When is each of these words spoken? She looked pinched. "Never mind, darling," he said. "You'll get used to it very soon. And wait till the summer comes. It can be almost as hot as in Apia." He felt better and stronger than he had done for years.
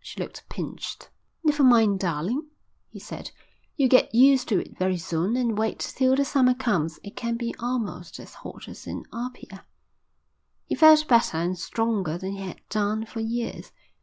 She 0.00 0.20
looked 0.20 0.46
pinched. 0.50 1.08
"Never 1.42 1.62
mind, 1.62 1.98
darling," 2.00 2.50
he 2.90 2.98
said. 3.00 3.30
"You'll 3.74 3.88
get 3.88 4.14
used 4.14 4.46
to 4.48 4.60
it 4.60 4.76
very 4.78 4.98
soon. 4.98 5.34
And 5.34 5.56
wait 5.56 5.78
till 5.78 6.14
the 6.14 6.26
summer 6.26 6.52
comes. 6.52 7.00
It 7.02 7.16
can 7.16 7.38
be 7.38 7.54
almost 7.58 8.20
as 8.20 8.34
hot 8.34 8.68
as 8.68 8.86
in 8.86 9.04
Apia." 9.14 9.64
He 10.66 10.74
felt 10.74 11.08
better 11.08 11.38
and 11.38 11.58
stronger 11.58 12.18
than 12.18 12.32
he 12.32 12.42
had 12.46 12.60
done 12.68 13.06
for 13.06 13.20
years. 13.20 13.72